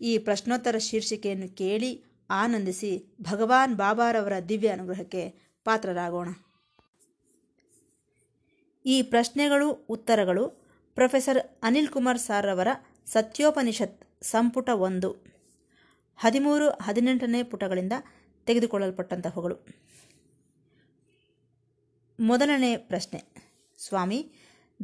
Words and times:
ಈ 0.00 0.18
ಪ್ರಶ್ನೋತ್ತರ 0.18 0.78
ಶೀರ್ಷಿಕೆಯನ್ನು 0.78 1.56
ಕೇಳಿ 1.56 2.04
ಆನಂದಿಸಿ 2.30 3.16
ಭಗವಾನ್ 3.22 3.76
ಬಾಬಾರವರ 3.76 4.32
ದಿವ್ಯ 4.48 4.68
ಅನುಗ್ರಹಕ್ಕೆ 4.68 5.34
ಪಾತ್ರರಾಗೋಣ. 5.64 6.28
ಈ 8.84 9.02
ಪ್ರಶ್ನೆಗಳು, 9.02 9.72
ಉತ್ತರಗಳು 9.72 10.48
ಪ್ರೊಫೆಸರ್ 10.94 11.38
ಅನಿಲ್ 11.62 11.88
ಕುಮಾರ್ 11.88 12.18
ಸಾರ್ರವರ 12.18 12.68
ಸತ್ಯೋಪನಿಷತ್ 13.06 14.22
ಸಂಪುಟ 14.22 14.68
ಒಂದು, 14.68 15.10
ಹದಿಮೂರು, 16.16 16.68
ಹದಿನೆಂಟನೇ 16.68 17.42
ಪುಟಗಳಿಂದ 17.42 17.92
ತೆಗೆದುಕೊಳ್ಳಲ್ಪಟ್ಟಂತಹವುಗಳು. 18.46 19.66
ಮೊದಲನೇ 22.20 22.76
ಪ್ರಶ್ನೆ, 22.76 23.24
ಸ್ವಾಮಿ, 23.78 24.32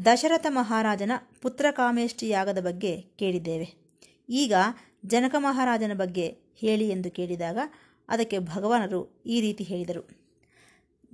ದಶರಥ 0.05 0.47
ಮಹಾರಾಜನ 0.49 1.13
ಪುತ್ರಕಾಮೇಷ್ಟಿ 1.41 2.29
ಯಾಗದ 2.29 2.59
ಬಗ್ಗೆ 2.61 3.01
ಕೇಳಿದ್ದೇವೆ. 3.01 3.84
ಈಗ 4.29 4.55
ಜನಕ 5.07 5.35
ಮಹಾರಾಜನ 5.39 5.93
ಬಗ್ಗೆ 5.95 6.39
ಹೇಳಿ 6.57 6.89
ಎಂದು 6.89 7.11
ಕೇಳಿದಾಗ 7.11 7.59
ಅದಕ್ಕೆ 8.09 8.39
ಭಗವಾನರು 8.39 9.23
ಈ 9.27 9.41
ರೀತಿ 9.41 9.65
ಹೇಳಿದರು. 9.65 10.09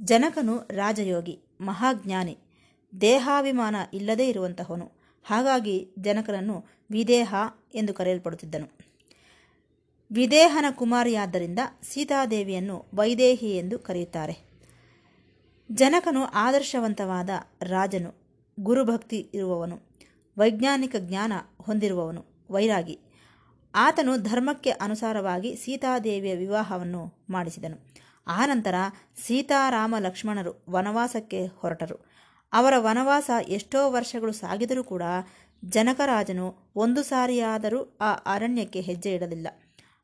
ಜನಕನು 0.03 0.69
ರಾಜಯೋಗಿ, 0.71 1.41
ಮಹಾಜ್ಞಾನಿ, 1.61 2.39
ದೇಹಾಭಿಮಾನ 3.01 3.77
ಇಲ್ಲದೇ 3.95 4.29
ಇರುವಂತಹವನು. 4.29 4.93
ಹಾಗಾಗಿ 5.25 5.91
ಜನಕನನ್ನು 5.99 6.65
ವಿದೇಹ 6.91 7.35
ಎಂದು 7.75 7.95
ಕರೆಯಲ್ಪಡುತ್ತಿದ್ದನು. 7.95 8.91
ವಿದೇಹನ 10.13 10.65
ಕುಮಾರಿಯಾದ್ದರಿಂದ 10.71 11.59
ಸೀತಾದೇವಿಯನ್ನು 11.83 12.87
ವೈದೇಹಿ 12.95 13.57
ಎಂದು 13.57 13.79
ಕರೆಯುತ್ತಾರೆ. 13.79 14.51
ಜನಕನು 15.73 16.25
ಆದರ್ಶವಂತವಾದ 16.25 17.31
ರಾಜನು, 17.63 18.15
ಗುರುಭಕ್ತಿ 18.61 19.31
ಇರುವವನು, 19.35 19.81
ವೈಜ್ಞಾನಿಕ 20.39 20.97
ಜ್ಞಾನ 20.99 21.33
ಹೊಂದಿರುವವನು. 21.63 22.30
ವೈರಾಗಿ. 22.51 22.99
ಆತನು 23.75 24.17
ಧರ್ಮಕ್ಕೆ 24.17 24.71
ಅನುಸಾರವಾಗಿ 24.71 25.57
ಸೀತಾದೇವಿಯ 25.57 26.35
ವಿವಾಹವನ್ನು 26.35 27.15
ಮಾಡಿಸಿದನು. 27.31 27.95
ಆನಂತರ 28.27 28.75
ಸೀತಾರಾಮ 29.27 29.95
ಲಕ್ಷ್ಮಣರು 29.99 30.65
ವನವಾಸಕ್ಕೆ 30.71 31.47
ಹೊರಟರು. 31.47 32.11
ಅವರ 32.53 32.75
ವನವಾಸ 32.77 33.31
ಎಷ್ಟೋ 33.49 33.91
ವರ್ಷಗಳು 33.91 34.33
ಸಾಗಿದರೂ 34.33 34.85
ಕೂಡ 34.85 35.03
ಜನಕರಾಜನು 35.65 36.73
ಒಂದು 36.77 37.03
ಸಾರಿಯಾದರೂ 37.03 37.97
ಆ 38.01 38.13
ಅರಣ್ಯಕ್ಕೆ 38.13 38.81
ಹೆಜ್ಜೆ 38.81 39.15
ಇಡಲಿಲ್ಲ. 39.15 39.49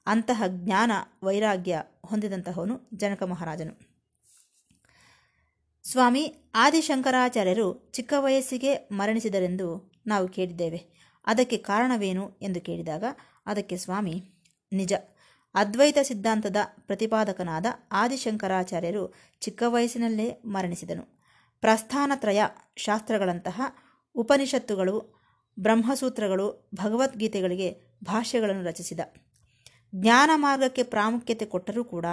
ಅಂತಹ 0.07 0.43
ಜ್ಞಾನ 0.49 0.93
ವೈರಾಗ್ಯ 1.23 1.83
ಹೊಂದಿದಂತಹವನು 2.07 2.81
ಜನಕ 2.95 3.23
ಮಹಾರಾಜನು. 3.23 3.97
ಸ್ವಾಮಿ, 5.83 6.35
ಆದಿಶಂಕರಾಚಾರ್ಯರು 6.55 7.91
ಚಿಕ್ಕ 7.93 8.15
ವಯಸ್ಸಿಗೆ 8.17 8.89
ಮರಣಿಸಿದರೆಂದು 8.93 9.93
ನಾವು 10.07 10.29
ಕೇಳಿದ್ದೇವೆ. 10.29 10.96
ಅದಕ್ಕೆ 11.27 11.57
ಕಾರಣವೇನು 11.57 12.33
ಎಂದು 12.43 12.61
ಕೇಳಿದಾಗ, 12.61 13.05
ಅದಕ್ಕೆ 13.47 13.77
ಸ್ವಾಮಿ, 13.77 14.25
ನಿಜ. 14.73 14.93
ಅದ್ವೈತ 15.55 15.99
ಸಿದ್ಧಾಂತದ 16.03 16.57
ಪ್ರತಿಪಾದಕನಾದ 16.81 17.67
ಆದಿಶಂಕರಾಚಾರ್ಯರು 17.93 19.15
ಚಿಕ್ಕ 19.41 19.63
ವಯಸ್ಸಿನಲ್ಲೇ 19.67 20.43
ಮರಣಿಸಿದನು. 20.45 21.03
ಪ್ರಸ್ಥಾನತ್ರಯ 21.61 22.43
ಶಾಸ್ತ್ರಗಳಂತಹ 22.77 23.61
ಉಪನಿಷತ್ತುಗಳು, 24.15 25.23
ಬ್ರಹ್ಮಸೂತ್ರಗಳು, 25.59 26.71
ಭಗವದ್ಗೀತೆಗಳಿಗೆ 26.75 27.81
ಭಾಷ್ಯಗಳನ್ನು 28.05 28.63
ರಚಿಸಿದ. 28.63 29.01
ಜ್ಞಾನ 29.95 30.31
ಮಾರ್ಗಕ್ಕೆ 30.35 30.83
ಪ್ರಾಮುಖ್ಯತೆ 30.83 31.45
ಕೊಟ್ಟರೂ 31.45 31.85
ಕೂಡ 31.85 32.07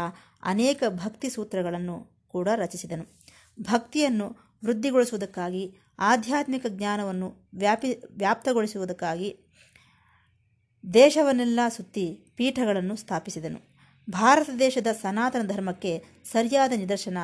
ಅನೇಕ 0.44 0.84
ಭಕ್ತಿ 0.90 1.30
ಸೂತ್ರಗಳನ್ನು 1.30 2.26
ಕೂಡ 2.28 2.50
ರಚಿಸಿದನು. 2.56 3.22
ಭಕ್ತಿಯನ್ನು 3.62 4.38
ವೃದ್ಧಿಗೊಳಿಸುವುದಕ್ಕಾಗಿ 4.66 5.78
ಆಧ್ಯಾತ್ಮಿಕ 6.00 6.66
ಜ್ಞಾನವನ್ನು 6.70 7.50
ವ್ಯಾಪಿ, 7.54 8.02
ವ್ಯಾಪ್ತಗೊಳಿಸುವುದಕ್ಕಾಗಿ 8.12 9.40
ದೇಶವನ್ನೆಲ್ಲ 10.94 11.60
ಸುತ್ತಿ 11.76 12.28
ಪೀಠಗಳನ್ನು 12.36 12.96
ಸ್ಥಾಪಿಸಿದನು. 12.96 13.60
ಭಾರತ 14.10 14.50
ದೇಶದ 14.60 14.88
ಸನಾತನ 14.88 15.48
ಧರ್ಮಕ್ಕೆ 15.48 16.04
ಸರಿಯಾದ 16.24 16.74
ನಿದರ್ಶನ 16.76 17.18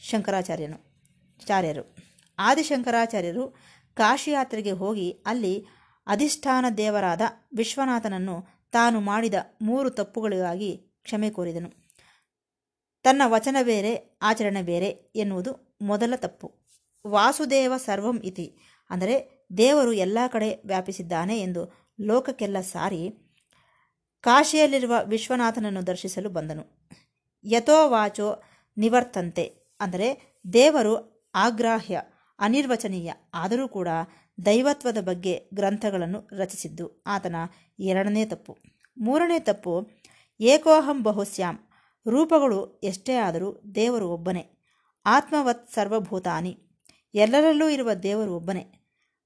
ಶಂಕರಾಚಾರ್ಯನು, 0.00 0.78
ಚಾರ್ಯರು. 1.46 1.96
ಆದಿಶಂಕರಾಚಾರ್ಯರು 2.38 3.56
ಕಾಶಿಯಾತ್ರೆಗೆ 3.94 4.70
ಹೋಗಿ 4.70 5.10
ಅಲ್ಲಿ 5.10 5.66
ಅಧಿಷ್ಠಾನ 6.06 6.64
ದೇವರಾದ 6.76 7.20
ವಿಶ್ವನಾಥನನ್ನು 7.56 8.64
ತಾನು 8.72 9.00
ಮಾಡಿದ 9.00 9.34
ಮೂರು 9.62 9.90
ತಪ್ಪುಗಳಿಗಾಗಿ 9.90 10.76
ಕ್ಷಮೆ 10.76 11.30
ಕೋರಿದನು. 11.30 11.70
ತನ್ನ 13.02 13.22
ವಚನ 13.24 13.56
ಬೇರೆ, 13.62 14.18
ಆಚರಣೆ 14.22 14.62
ಬೇರೆ 14.62 14.88
ಎನ್ನುವುದು 15.14 15.78
ಮೊದಲ 15.82 16.14
ತಪ್ಪು. 16.16 16.63
ವಾಸುದೇವ 17.04 17.76
ಸರ್ವಂ 17.76 18.20
ಇತಿ. 18.20 18.58
ಅಂದರೆ 18.90 19.46
ದೇವರು 19.58 19.92
ಎಲ್ಲ 19.92 20.18
ಕಡೆ 20.32 20.62
ವ್ಯಾಪಿಸಿದ್ದಾನೆ 20.66 21.40
ಎಂದು 21.40 21.94
ಲೋಕಕ್ಕೆಲ್ಲ 22.00 22.60
ಸಾರಿ 22.60 23.10
ಕಾಶಿಯಲ್ಲಿರುವ 24.20 24.94
ವಿಶ್ವನಾಥನನ್ನು 25.04 25.86
ದರ್ಶಿಸಲು 25.86 26.30
ಬಂದನು. 26.30 26.88
ಯಥೋ 27.44 27.88
ವಾಚೋ 27.88 28.42
ನಿವರ್ತಂತೆ. 28.76 29.74
ಅಂದರೆ 29.80 30.40
ದೇವರು 30.52 31.24
ಆಗ್ರಾಹ್ಯ, 31.34 32.02
ಅನಿರ್ವಚನೀಯ, 32.38 33.12
ಆದರೂ 33.34 33.68
ಕೂಡ 33.68 33.88
ದೈವತ್ವದ 34.46 34.98
ಬಗ್ಗೆ 35.00 35.50
ಗ್ರಂಥಗಳನ್ನು 35.54 36.28
ರಚಿಸಿದ್ದು 36.36 37.04
ಆತನ 37.06 37.36
ಎರಡನೇ 37.78 38.24
ತಪ್ಪು. 38.24 38.58
ಮೂರನೇ 38.98 39.38
ತಪ್ಪು, 39.38 39.90
ಏಕೋಹಂ 40.40 41.02
ಬಹುಶ್ಯಾಮ್ 41.02 41.58
ರೂಪಗಳು 42.06 42.80
ಎಷ್ಟೇ 42.84 43.14
ಆದರೂ 43.14 43.62
ದೇವರು 43.74 44.08
ಒಬ್ಬನೇ, 44.10 44.64
ಆತ್ಮವತ್ 45.06 45.70
ಸರ್ವಭೂತಾನಿ. 45.70 46.63
ಎಲ್ಲರಲ್ಲೂ 47.14 47.68
ಇರುವ 47.68 47.94
ದೇವರು 47.94 48.36
ಒಬ್ಬನೇ. 48.36 48.66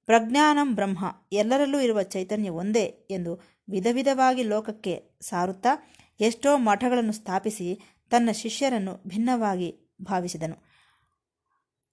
ಪ್ರಜ್ಞಾನಂ 0.06 0.74
ಬ್ರಹ್ಮ, 0.74 1.04
ಎಲ್ಲರಲ್ಲೂ 1.32 1.80
ಇರುವ 1.80 2.02
ಚೈತನ್ಯ 2.02 2.50
ಒಂದೇ 2.50 2.84
ಎಂದು 3.10 3.42
ವಿಧ 3.70 3.86
ವಿಧವಾಗಿ 3.92 4.42
ಲೋಕಕ್ಕೆ 4.42 5.18
ಸಾರುತ್ತಾ 5.20 5.92
ಎಷ್ಟೋ 6.20 6.58
ಮಠಗಳನ್ನು 6.58 7.12
ಸ್ಥಾಪಿಸಿ 7.12 7.80
ತನ್ನ 8.10 8.30
ಶಿಷ್ಯರನ್ನು 8.30 9.02
ಭಿನ್ನವಾಗಿ 9.06 9.96
ಭಾವಿಸಿದನು. 10.02 10.56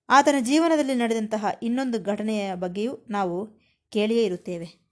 ಆತನ 0.09 0.35
ಜೀವನದಲ್ಲಿ 0.39 0.95
ನಡೆದಂತಹ 0.95 1.45
ಇನ್ನೊಂದು 1.63 2.03
ಘಟನೆಯ 2.03 2.55
ಬಗ್ಗೆಯೂ 2.55 3.05
ನಾವು 3.09 3.47
ಕೇಳಿಯೇ 3.89 4.25
ಇರುತ್ತೇವೆ. 4.25 4.85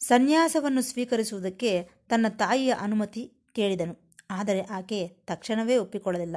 ಸನ್ಯಾಸವನ್ನು 0.00 0.82
ಸ್ವೀಕರಿಸುವುದಕ್ಕೆ 0.82 1.88
ತನ್ನ 2.08 2.26
ತಾಯಿಯ 2.28 2.74
ಅನುಮತಿ 2.80 3.32
ಕೇಳಿದನು. 3.52 4.16
ಆದರೆ 4.30 4.60
ಆಕೆ 4.60 5.08
ತಕ್ಷಣವೇ 5.08 5.76
ಒಪ್ಪಿಕೊಳ್ಳಲಿಲ್ಲ. 5.76 6.36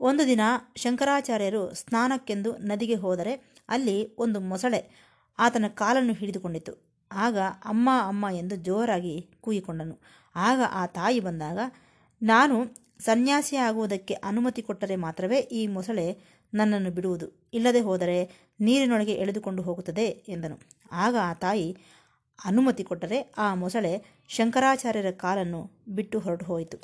ಒಂದು 0.00 0.26
ದಿನ 0.26 0.40
ಶಂಕರಾಚಾರ್ಯರು 0.76 1.74
ಸ್ನಾನಕ್ಕೆಂದು 1.74 2.56
ನದಿಗೆ 2.56 2.94
ಹೋದರೆ 2.94 3.32
ಅಲ್ಲಿ 3.68 4.16
ಒಂದು 4.16 4.40
ಮೊಸಳೆ 4.40 5.08
ಆತನ 5.38 5.64
ಕಾಲನ್ನು 5.68 6.12
ಹಿಡಿದುಕೊಂಡಿತು. 6.12 6.88
ಆಗ 7.12 7.38
ಅಮ್ಮ 7.64 7.90
ಅಮ್ಮ 8.06 8.26
ಎಂದು 8.32 8.56
ಜೋರಾಗಿ 8.56 9.30
ಕೂಗಿಕೊಂಡನು. 9.40 10.00
ಆಗ 10.36 10.60
ಆ 10.70 10.86
ತಾಯಿ 10.86 11.20
ಬಂದಾಗ, 11.20 11.58
ನಾನು 12.22 12.66
ಸನ್ಯಾಸಿ 13.00 13.56
ಆಗುವುದಕ್ಕೆ 13.56 14.14
ಅನುಮತಿ 14.14 14.62
ಕೊಟ್ಟರೆ 14.62 14.96
ಮಾತ್ರವೇ 14.96 15.38
ಈ 15.38 15.66
ಮೊಸಳೆ 15.66 16.18
ನನ್ನನ್ನು 16.54 16.90
ಬಿಡುವುದು. 16.90 17.48
ಇಲ್ಲದೆ 17.54 17.80
ಹೋದರೆ 17.80 18.48
ನೀರಿನೊಳಗೆ 18.60 19.12
ಎಳೆದುಕೊಂಡು 19.12 19.62
ಹೋಗುತ್ತದೆ 19.62 20.04
ಎಂದನು. 20.04 20.60
ಆಗ 20.92 21.16
ಆ 21.22 21.34
ತಾಯಿ, 21.34 21.76
ಅನುಮತಿ 22.44 22.84
ಕೊಟ್ಟರೆ 22.84 23.34
ಆ 23.38 23.54
ಮೊಸಳೆ 23.54 24.04
ಶಂಕರಾಚಾರ್ಯರ 24.28 25.10
ಕಾಲನ್ನು 25.10 25.70
ಬಿಟ್ಟು 25.88 26.18
ಹೊರಟು 26.18 26.44
ಹೋಯಿತು 26.44 26.78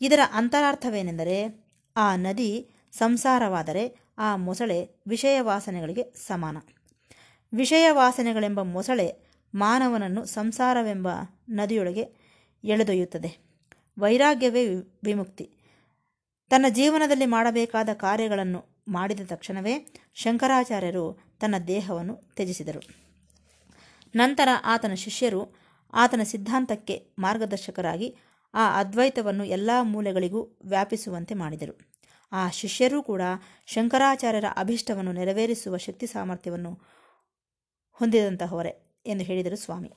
ಇದರ 0.00 0.20
ಅಂತರಾರ್ಥವೇನೆಂದರೆ 0.32 1.67
ಆ 1.98 2.16
ನದಿ 2.16 2.70
ಸಂಸಾರವಾದರೆ 2.92 4.00
ಆ 4.18 4.36
ಮೊಸಳೆ 4.36 4.90
ವಿಷಯ 5.08 5.40
ವಾಸನೆಗಳಿಗೆ 5.40 6.12
ಸಮಾನ. 6.14 6.58
ವಿಷಯ 7.54 7.90
ವಾಸನೆಗಳೆಂಬ 7.90 8.62
ಮೊಸಳೆ 8.62 9.28
ಮಾನವನನ್ನು 9.54 10.24
ಸಂಸಾರವೆಂಬ 10.24 11.08
ನದಿಯೊಳಗೆ 11.48 12.00
ಎಳೆದೊಯ್ಯುತ್ತದೆ. 12.64 13.38
ವೈರಾಗ್ಯವೇ 13.98 14.68
ವಿಮುಕ್ತಿ. 15.04 15.50
ತನ್ನ 16.50 16.66
ಜೀವನದಲ್ಲಿ 16.68 17.26
ಮಾಡಬೇಕಾದ 17.26 17.88
ಕಾರ್ಯಗಳನ್ನು 17.92 18.64
ಮಾಡಿದ 18.88 19.20
ತಕ್ಷಣವೇ 19.26 19.94
ಶಂಕರಾಚಾರ್ಯರು 20.14 21.18
ತನ್ನ 21.40 21.54
ದೇಹವನ್ನು 21.58 22.14
ತ್ಯಜಿಸಿದರು. 22.14 22.80
ನಂತರ 24.14 24.48
ಆತನ 24.64 24.94
ಶಿಷ್ಯರು 24.94 25.56
ಆತನ 25.92 26.20
ಸಿದ್ಧಾಂತಕ್ಕೆ 26.24 27.10
ಮಾರ್ಗದರ್ಶಕರಾಗಿ 27.18 28.16
ಆ 28.54 28.80
ಅದ್ವೈತವನ್ನು 28.80 29.44
ಎಲ್ಲ 29.44 29.70
ಮೂಲೆಗಳಿಗೂ 29.82 30.58
ವ್ಯಾಪಿಸುವಂತೆ 30.64 31.34
ಮಾಡಿದರು. 31.34 31.87
ಆ 32.32 32.50
ಶಿಷ್ಯರೂ 32.50 33.02
ಕೂಡ 33.02 33.22
ಶಂಕರಾಚಾರ್ಯರ 33.66 34.44
ಅಭೀಷ್ಟವನ್ನು 34.56 35.12
ನೆರವೇರಿಸುವ 35.12 35.76
ಶಕ್ತಿ 35.76 36.06
ಸಾಮರ್ಥ್ಯವನ್ನು 36.06 36.78
ಹೊಂದಿದಂತಹವರೇ 37.92 39.02
ಎಂದು 39.06 39.24
ಹೇಳಿದರು 39.24 39.56
ಸ್ವಾಮಿ. 39.56 39.92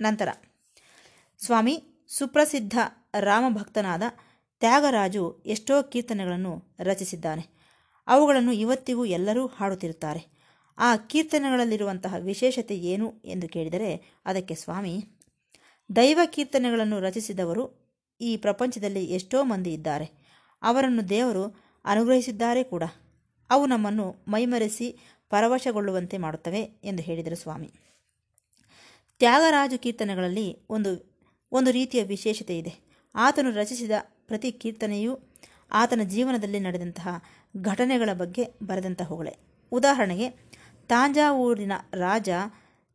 ನಂತರ, 0.00 0.28
ಸ್ವಾಮಿ, 1.38 1.82
ಸುಪ್ರಸಿದ್ಧ 2.08 2.78
ರಾಮಭಕ್ತನಾದ 3.20 4.02
ತ್ಯಾಗರಾಜು 4.60 5.42
ಎಷ್ಟೋ 5.46 5.82
ಕೀರ್ತನೆಗಳನ್ನು 5.82 6.76
ರಚಿಸಿದ್ದಾನೆ. 6.80 7.46
ಅವುಗಳನ್ನು 8.06 8.52
ಇವತ್ತಿಗೂ 8.52 9.04
ಎಲ್ಲರೂ 9.04 9.46
ಹಾಡುತ್ತಿರುತ್ತಾರೆ. 9.46 10.34
ಆ 10.78 10.96
ಕೀರ್ತನೆಗಳಲ್ಲಿರುವಂತಹ 10.96 12.14
ವಿಶೇಷತೆ 12.14 12.76
ಏನು 12.76 13.22
ಎಂದು 13.24 13.48
ಕೇಳಿದರೆ 13.48 14.20
ಅದಕ್ಕೆ 14.26 14.54
ಸ್ವಾಮಿ, 14.54 15.04
ದೈವ 15.96 16.20
ಕೀರ್ತನೆಗಳನ್ನು 16.26 17.00
ರಚಿಸಿದವರು 17.00 17.84
ಈ 18.20 18.36
ಪ್ರಪಂಚದಲ್ಲಿ 18.36 19.04
ಎಷ್ಟೋ 19.04 19.44
ಮಂದಿ 19.44 19.72
ಇದ್ದಾರೆ. 19.72 20.23
ಅವರನ್ನು 20.62 21.08
ದೇವರು 21.08 21.54
ಅನುಗ್ರಹಿಸಿದ್ದಾರೆ 21.84 22.62
ಕೂಡ. 22.62 22.82
ಅವು 23.50 23.66
ನಮ್ಮನ್ನು 23.66 24.24
ಮೈಮರೆಸಿ 24.28 24.98
ಪರವಶಗೊಳ್ಳುವಂತೆ 25.30 26.18
ಮಾಡುತ್ತವೆ 26.18 26.60
ಎಂದು 26.60 27.02
ಹೇಳಿದರು 27.02 27.36
ಸ್ವಾಮಿ. 27.36 27.72
ತ್ಯಾಗರಾಜು 29.18 29.78
ಕೀರ್ತನೆಗಳಲ್ಲಿ 29.78 30.66
ಒಂದು 30.70 31.14
ಒಂದು 31.52 31.70
ರೀತಿಯ 31.70 32.02
ವಿಶೇಷತೆ 32.02 32.58
ಇದೆ. 32.58 32.94
ಆತನು 33.14 33.50
ರಚಿಸಿದ 33.50 33.90
ಪ್ರತಿ 34.26 34.52
ಕೀರ್ತನೆಯೂ 34.52 35.18
ಆತನ 35.72 36.00
ಜೀವನದಲ್ಲಿ 36.04 36.60
ನಡೆದಂತಹ 36.60 37.08
ಘಟನೆಗಳ 37.60 38.10
ಬಗ್ಗೆ 38.12 38.48
ಬರೆದಂತಹವುಗಳೇ 38.62 39.36
ಉದಾಹರಣೆಗೆ 39.72 40.30
ತಾಂಜಾವೂರಿನ 40.88 41.72
ರಾಜ 41.94 42.28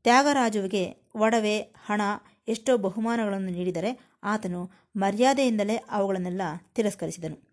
ತ್ಯಾಗರಾಜುವಿಗೆ 0.04 0.96
ಒಡವೆ, 1.16 1.60
ಹಣ, 1.60 2.02
ಎಷ್ಟೋ 2.48 2.78
ಬಹುಮಾನಗಳನ್ನು 2.78 3.50
ನೀಡಿದರೆ 3.50 4.00
ಆತನು 4.24 4.72
ಮರ್ಯಾದೆಯಿಂದಲೇ 4.96 5.76
ಅವುಗಳನ್ನೆಲ್ಲ 5.76 6.42
ತಿರಸ್ಕರಿಸಿದನು. 6.76 7.49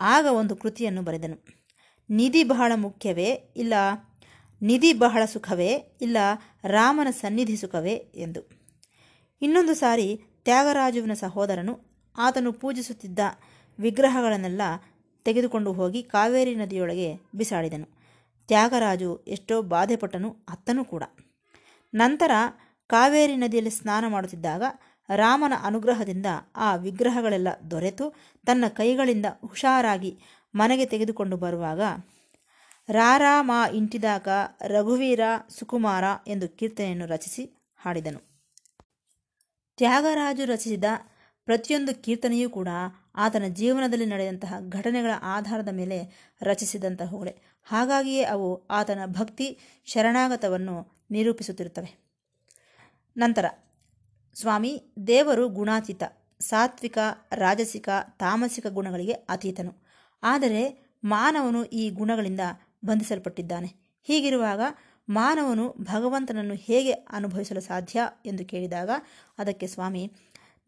ಆಗ 0.00 0.26
ಒಂದು 0.26 0.56
ಕೃತಿಯನ್ನು 0.56 1.02
ಬರೆದನು. 1.02 1.44
ನಿಧಿ 2.10 2.44
ಬಹಳ 2.44 2.72
ಮುಖ್ಯವೇ 2.74 3.52
ಇಲ್ಲ? 3.56 3.74
ನಿಧಿ 4.62 4.92
ಬಹಳ 4.92 5.24
ಸುಖವೇ 5.24 5.98
ಇಲ್ಲ? 6.00 6.16
ರಾಮನ 6.64 7.10
ಸನ್ನಿಧಿ 7.10 7.56
ಸುಖವೇ 7.56 7.94
ಎಂದು. 8.14 8.50
ಇನ್ನೊಂದು 9.42 9.74
ಸಾರಿ 9.74 10.20
ತ್ಯಾಗರಾಜುವಿನ 10.44 11.12
ಸಹೋದರನು 11.12 11.80
ಆತನು 12.18 12.52
ಪೂಜಿಸುತ್ತಿದ್ದ 12.52 13.18
ವಿಗ್ರಹಗಳನ್ನೆಲ್ಲ 13.78 14.62
ತೆಗೆದುಕೊಂಡು 15.24 15.72
ಹೋಗಿ 15.72 16.02
ಕಾವೇರಿ 16.02 16.54
ನದಿಯೊಳಗೆ 16.54 17.14
ಬಿಸಾಡಿದನು. 17.34 18.00
ತ್ಯಾಗರಾಜು 18.46 19.16
ಎಷ್ಟೋ 19.16 19.62
ಬಾಧೆಪಟ್ಟನು 19.62 20.36
ಅತ್ತನೂ 20.48 20.84
ಕೂಡ. 20.84 21.02
ನಂತರ 21.94 22.30
ಕಾವೇರಿ 22.86 23.36
ನದಿಯಲ್ಲಿ 23.36 23.70
ಸ್ನಾನ 23.70 24.04
ಮಾಡುತ್ತಿದ್ದಾಗ 24.08 24.62
ರಾಮನ 25.16 25.52
ಅನುಗ್ರಹದಿಂದ 25.62 26.26
ಆ 26.56 26.74
ವಿಗ್ರಹಗಳೆಲ್ಲ 26.74 27.48
ದೊರೆತು 27.70 28.14
ತನ್ನ 28.46 28.64
ಕೈಗಳಿಂದ 28.68 29.26
ಹುಷಾರಾಗಿ 29.46 30.18
ಮನೆಗೆ 30.54 30.86
ತೆಗೆದುಕೊಂಡು 30.86 31.36
ಬರುವಾಗ, 31.36 31.80
ರಾರಾ 32.88 33.42
ಮಾ 33.42 33.66
ಇಂಟಿದಾಕ 33.66 34.28
ರಘುವೀರ 34.66 35.20
ಸುಕುಮಾರ 35.48 36.04
ಎಂದು 36.26 36.48
ಕೀರ್ತನೆಯನ್ನು 36.48 37.06
ರಚಿಸಿ 37.06 37.72
ಹಾಡಿದನು. 37.76 38.18
ತ್ಯಾಗರಾಜು 39.76 40.44
ರಚಿಸಿದ 40.44 40.84
ಪ್ರತಿಯೊಂದು 41.44 42.02
ಕೀರ್ತನೆಯೂ 42.02 42.50
ಕೂಡ 42.50 42.68
ಆತನ 43.16 43.44
ಜೀವನದಲ್ಲಿ 43.48 44.06
ನಡೆದಂತಹ 44.06 44.54
ಘಟನೆಗಳ 44.68 45.10
ಆಧಾರದ 45.22 45.68
ಮೇಲೆ 45.68 46.28
ರಚಿಸಿದಂತಹವುಗಳೇ. 46.42 47.42
ಹಾಗಾಗಿಯೇ 47.64 48.22
ಅವು 48.22 48.66
ಆತನ 48.66 48.98
ಭಕ್ತಿ 49.06 49.58
ಶರಣಾಗತವನ್ನು 49.86 51.06
ನಿರೂಪಿಸುತ್ತಿರುತ್ತವೆ. 51.10 52.10
ನಂತರ 53.16 53.44
ಸ್ವಾಮಿ, 54.40 54.72
ದೇವರು 55.06 55.44
ಗುಣಾತೀತ, 55.48 56.02
ಸಾತ್ವಿಕ, 56.40 56.98
ರಾಜಸಿಕ, 57.32 57.88
ತಾಮಸಿಕ 58.18 58.66
ಗುಣಗಳಿಗೆ 58.66 59.12
ಅತೀತನು. 59.12 59.72
ಆದರೆ 60.22 60.62
ಮಾನವನು 61.04 61.60
ಈ 61.64 61.90
ಗುಣಗಳಿಂದ 61.90 62.44
ಬಂಧಿಸಲ್ಪಟ್ಟಿದ್ದಾನೆ. 62.84 63.68
ಹೀಗಿರುವಾಗ 64.06 64.60
ಮಾನವನು 65.08 65.64
ಭಗವಂತನನ್ನು 65.82 66.54
ಹೇಗೆ 66.54 66.92
ಅನುಭವಿಸಲು 66.92 67.60
ಸಾಧ್ಯ 67.60 68.00
ಎಂದು 68.26 68.44
ಕೇಳಿದಾಗ 68.44 68.90
ಅದಕ್ಕೆ 69.38 69.66
ಸ್ವಾಮಿ, 69.66 70.04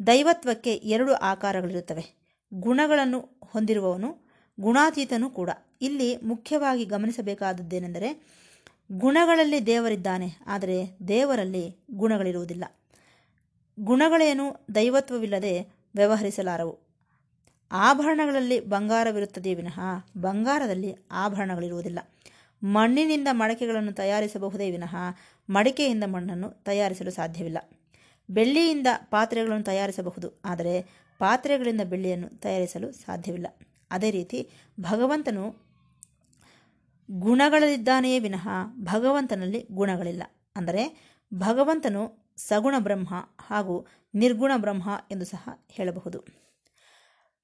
ದೈವತ್ವಕ್ಕೆ 0.00 0.74
ಎರಡು 0.94 1.14
ಆಕಾರಗಳಿರುತ್ತವೆ. 1.30 2.04
ಗುಣಗಳನ್ನು 2.52 3.20
ಹೊಂದಿರುವವನು, 3.52 4.10
ಗುಣಾತೀತನು 4.58 5.30
ಕೂಡ. 5.30 5.50
ಇಲ್ಲಿ 5.82 6.10
ಮುಖ್ಯವಾಗಿ 6.22 6.84
ಗಮನಿಸಬೇಕಾದದ್ದೇನೆಂದರೆ 6.84 8.10
ಗುಣಗಳಲ್ಲಿ 8.92 9.60
ದೇವರಿದ್ದಾನೆ, 9.66 10.30
ಆದರೆ 10.46 10.78
ದೇವರಲ್ಲಿ 11.08 11.64
ಗುಣಗಳಿರುವುದಿಲ್ಲ. 11.94 12.64
ಗುಣಗಳೇನು? 13.78 14.46
ದೈವತ್ವವಿಲ್ಲದೆ 14.74 15.52
ವ್ಯವಹರಿಸಲಾರವು. 15.94 16.74
ಆಭರಣಗಳಲ್ಲಿ 17.70 18.58
ಬಂಗಾರವಿರುತ್ತದೆಯೇ 18.66 19.54
ವಿನಃ 19.54 19.78
ಬಂಗಾರದಲ್ಲಿ 20.16 20.90
ಆಭರಣಗಳಿರುವುದಿಲ್ಲ. 21.10 22.00
ಮಣ್ಣಿನಿಂದ 22.62 23.28
ಮಡಕೆಗಳನ್ನು 23.32 23.92
ತಯಾರಿಸಬಹುದೇ 23.92 24.66
ವಿನಃ 24.70 24.94
ಮಡಿಕೆಯಿಂದ 25.48 26.04
ಮಣ್ಣನ್ನು 26.06 26.48
ತಯಾರಿಸಲು 26.64 27.10
ಸಾಧ್ಯವಿಲ್ಲ. 27.10 27.58
ಬೆಳ್ಳಿಯಿಂದ 28.28 28.88
ಪಾತ್ರೆಗಳನ್ನು 29.10 29.64
ತಯಾರಿಸಬಹುದು, 29.64 30.28
ಆದರೆ 30.44 30.74
ಪಾತ್ರೆಗಳಿಂದ 31.20 31.82
ಬೆಳ್ಳಿಯನ್ನು 31.84 32.28
ತಯಾರಿಸಲು 32.38 32.88
ಸಾಧ್ಯವಿಲ್ಲ. 32.92 33.48
ಅದೇ 33.90 34.10
ರೀತಿ 34.10 34.38
ಭಗವಂತನು 34.80 35.44
ಗುಣಗಳಲ್ಲಿದ್ದಾನೆಯೇ 37.08 38.18
ವಿನಃ 38.18 38.46
ಭಗವಂತನಲ್ಲಿ 38.84 39.60
ಗುಣಗಳಿಲ್ಲ. 39.72 40.22
ಅಂದರೆ 40.56 40.82
ಭಗವಂತನು 41.32 42.02
ಸಗುಣ 42.36 42.74
ಬ್ರಹ್ಮ 42.78 43.14
ಹಾಗೂ 43.40 43.86
ನಿರ್ಗುಣ 44.14 44.52
ಬ್ರಹ್ಮ 44.56 44.88
ಎಂದು 45.10 45.24
ಸಹ 45.24 45.48
ಹೇಳಬಹುದು. 45.68 46.20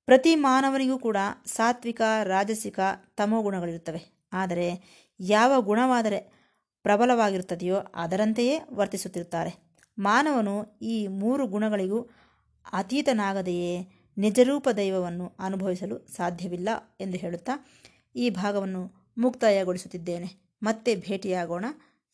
ಪ್ರತಿ 0.07 0.35
ಮಾನವನಿಗೂ 0.35 0.99
ಕೂಡ 0.99 1.17
ಸಾತ್ವಿಕ, 1.47 2.03
ರಾಜಸಿಕ, 2.25 2.81
ತಮೋ 3.17 3.43
ಗುಣಗಳಿರುತ್ತವೆ. 3.43 4.29
ಆದರೆ 4.33 4.83
ಯಾವ 5.21 5.63
ಗುಣವಾದರೆ 5.63 6.39
ಪ್ರಬಲವಾಗಿರುತ್ತದೆಯೋ 6.83 7.77
ಅದರಂತೆಯೇ 7.77 8.59
ವರ್ತಿಸುತ್ತಿರುತ್ತಾರೆ. 8.73 9.77
ಮಾನವನು 9.99 10.79
ಈ 10.83 11.07
ಮೂರು 11.07 11.47
ಗುಣಗಳಿಗೂ 11.47 12.03
ಅತೀತನಾಗದೆಯೇ 12.73 13.89
ನಿಜರೂಪ 14.19 14.69
ದೈವವನ್ನು 14.77 15.37
ಅನುಭವಿಸಲು 15.39 16.07
ಸಾಧ್ಯವಿಲ್ಲ 16.07 16.69
ಎಂದು 17.01 17.19
ಹೇಳುತ್ತಾ 17.19 17.53
ಈ 18.17 18.31
ಭಾಗವನ್ನು 18.31 19.13
ಮುಕ್ತಾಯಗೊಳಿಸುತ್ತಿದ್ದೇನೆ. 19.19 20.49
ಮತ್ತೆ 20.63 20.97
ಭೇಟಿಯಾಗೋಣ. 20.97 21.65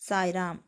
ಸಾಯಿರಾಮ್. 0.00 0.58